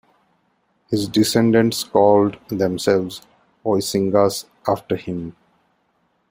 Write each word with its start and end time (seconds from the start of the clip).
His 0.89 1.07
descendants 1.07 1.83
called 1.83 2.37
themselves 2.47 3.21
"Oiscingas" 3.63 4.45
after 4.67 4.95
him. 4.95 5.35